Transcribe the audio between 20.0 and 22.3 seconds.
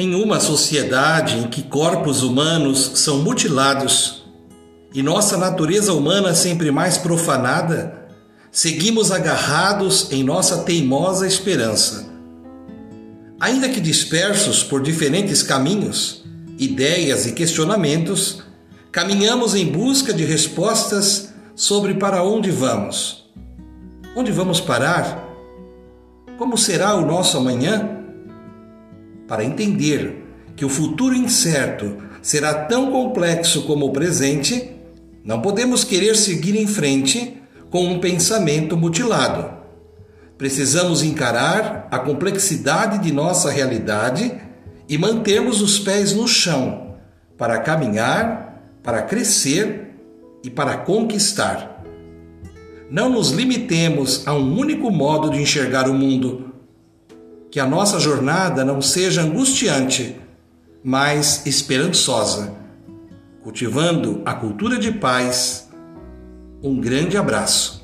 de respostas sobre para